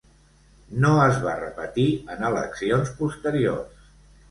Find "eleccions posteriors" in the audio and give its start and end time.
2.31-3.89